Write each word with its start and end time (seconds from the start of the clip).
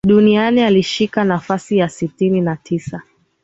Duniani 0.07 0.61
inashika 0.67 1.23
nafasi 1.23 1.77
ya 1.77 1.89
sitini 1.89 2.41
na 2.41 2.55
tisa 2.55 3.01